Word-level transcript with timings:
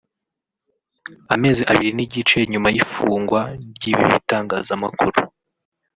Amezi 1.33 1.61
abiri 1.71 1.91
n’igice 1.95 2.37
nyuma 2.51 2.67
y’ifungwa 2.75 3.39
ry’ibi 3.75 4.03
bitangazamakuru 4.11 5.19